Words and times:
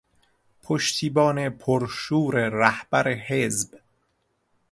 پشتیبان 0.63 1.49
پر 1.49 1.87
شور 1.89 2.35
رهبر 2.49 3.13
حزب 3.13 3.79